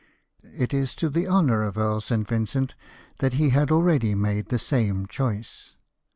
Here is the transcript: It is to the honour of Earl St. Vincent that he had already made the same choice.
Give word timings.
It 0.57 0.73
is 0.73 0.95
to 0.95 1.11
the 1.11 1.27
honour 1.27 1.61
of 1.61 1.77
Earl 1.77 2.01
St. 2.01 2.27
Vincent 2.27 2.73
that 3.19 3.33
he 3.33 3.49
had 3.49 3.69
already 3.69 4.15
made 4.15 4.49
the 4.49 4.57
same 4.57 5.05
choice. 5.05 5.75